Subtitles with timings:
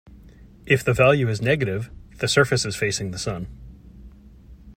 [0.65, 3.45] If the value is negative, the surface is facing the sun.